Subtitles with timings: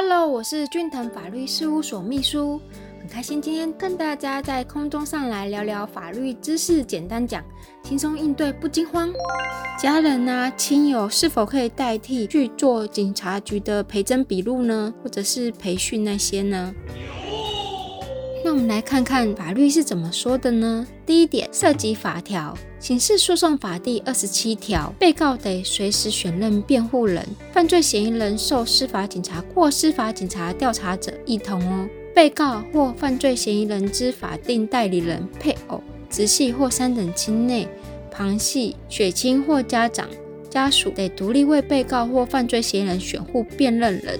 [0.00, 2.60] Hello，我是俊腾法律事务所秘书，
[3.00, 7.42] 很开心今天跟大家在空中上来聊聊法律知识，简单讲，
[7.82, 9.12] 轻松应对不惊慌。
[9.76, 14.94] 家人啊、亲友是否可以代替去做警察局的陪侦笔录呢？
[15.02, 16.72] 或者是培训那些呢？
[18.48, 20.86] 那我们来看看法律是怎么说的呢？
[21.04, 22.56] 第一点，涉及法条。
[22.80, 27.22] 刑事诉讼法第二十七条，被告得随时选任辩护人，
[27.52, 31.86] 犯罪嫌疑人受司法警察或司法警察调查者一同哦。
[32.14, 37.68] 被告或犯罪嫌疑人之法定代理人、配偶、直系或三等亲内、
[38.10, 40.08] 旁系、血亲或家长、
[40.48, 44.18] 家属得独立为被告或犯罪嫌疑人选护辨认人。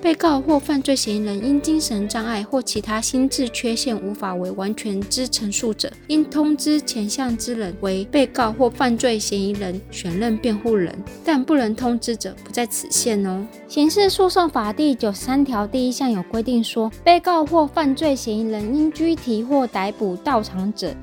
[0.00, 13.44] 被告或犯罪嫌疑人因精神障碍或其他心智缺陷无法为完全之陈述者，应通知前项之人为被告或犯罪嫌疑人选任辩护人，但不能通知者不在此限哦。
[13.66, 20.94] 刑事诉讼法第九十三条第一项有规定说，被告或犯罪嫌疑人因拘提或逮捕到场者，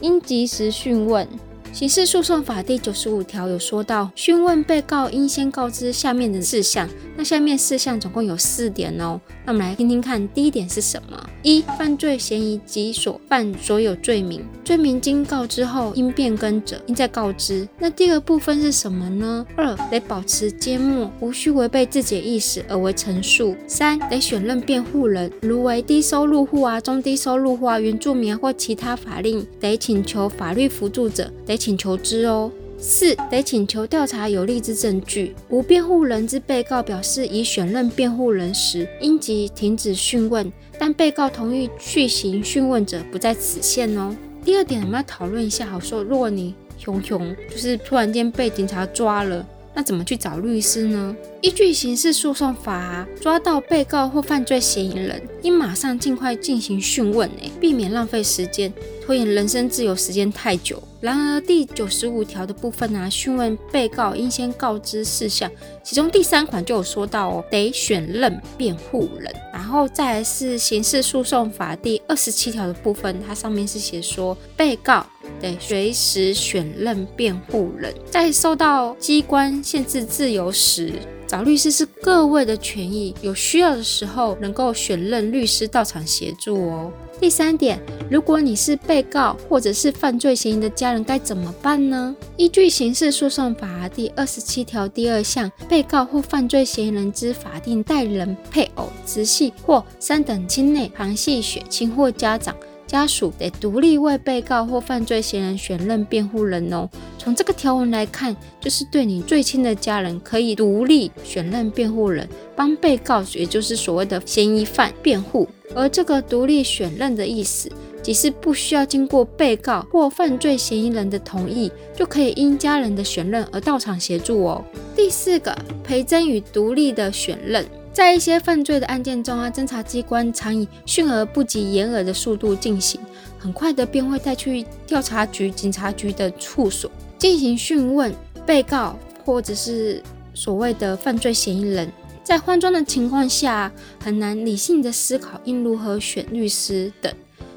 [0.00, 1.26] 应及时讯问。
[1.72, 6.88] 刑事诉讼法第九十五条有说到，讯问被告应先告知下面的事项。
[7.16, 9.20] 那下面事项总共有四点哦。
[9.46, 11.30] 那我们来听听看，第一点是什么？
[11.42, 17.66] 一、犯罪嫌疑及所犯所有罪名，罪名经告知后应变更者，应再告知。
[17.78, 19.46] 那第二部分是什么呢？
[19.56, 23.54] 二、得保持缄默，无需违背自己的意识而为陈述。
[23.68, 31.59] 三、得选任辩护人，如为低收入户啊、中低收入户啊、原住民或其他法令得请求法律辅助者，得。
[31.60, 32.50] 请求之哦。
[32.78, 35.34] 四得请求调查有利之证据。
[35.50, 44.16] 无辩护人之被告表示已选任辩护人时，应即停止讯问，但被告同意续行讯问者不在此限哦。
[44.42, 49.46] 第二点，我们要讨论一下，好说，如果你熊熊就是突然间被警察抓了。
[49.72, 51.14] 那怎么去找律师呢？
[51.42, 58.72] 依据刑事诉讼法，抓到被告或犯罪嫌疑人，应马上尽快进行讯问，诶，避免浪费时间，
[59.10, 60.80] 拖延人身自由时间太久。
[61.00, 65.50] 然而第九十五条的部分呢，讯问被告应先告知事项，
[65.82, 69.34] 其中第三款就有说到哦，得选任辩护人。
[69.52, 75.04] 然后再来是刑事诉讼法第二十七条的部分，它上面是写说被告。
[75.40, 80.92] 得随时选任辩护人，在受到机关限制自由时，
[81.26, 83.14] 找律师是各位的权益。
[83.22, 86.92] 有需要的时候，能够选任律师到场协助哦。
[87.20, 87.78] 第三点，
[88.10, 92.16] 如果你是被告或者是犯罪嫌疑的家人，该怎么办呢？
[92.36, 102.56] 依据刑事诉讼法第二十七条第二项，被告或犯罪嫌疑人之法定代理人、配偶、直系或三等亲内、旁系血亲或家长。
[102.90, 106.90] 家属得独立为被告或犯罪嫌疑人选任辩护人哦。
[107.16, 115.48] 从这个条文来看，就是对你最亲的家人可以独立选任辩护人，帮被告，也就是所谓的嫌疑犯辩护。
[115.72, 117.70] 而这个独立选任的意思，
[118.02, 124.64] 即是不需要经过被告或犯罪嫌疑人的同意，就可以因家人的选任而到场协助哦。
[124.96, 127.64] 第四个，陪侦与独立的选任。
[127.92, 133.00] 在一些犯罪的案件中啊，侦查机关常以迅而不及掩耳的速度进行，
[133.38, 138.14] 很快的便会带去调查局、警察局的处所进行讯问
[138.46, 140.02] 被告或者是
[140.34, 141.90] 所谓的犯罪嫌疑人。
[142.22, 147.12] 在慌张的情况下，很难理性的思考应如何选律师等。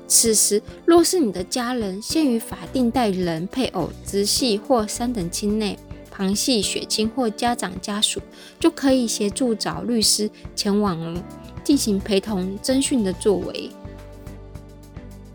[0.07, 5.77] 此时，若是你的家人限于法定代理人、配偶、直系或三等亲内。
[6.13, 8.21] 旁系血亲或家长家属
[8.59, 11.19] 就可以协助找律师前往
[11.63, 13.71] 进行陪同征讯的作为。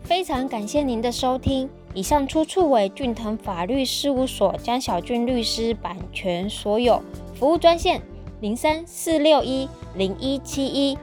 [0.03, 7.01] 非常感谢您的收听，以上出处为俊腾法律事务所江小俊律师版权所有。
[7.35, 8.01] 服务专线
[8.39, 10.97] 零三四六一零一七一，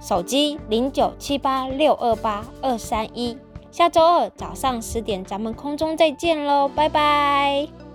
[0.00, 3.36] 手机零九七八六二八二三一。
[3.70, 7.87] 下周二早上十点，咱们空中再见喽，拜拜。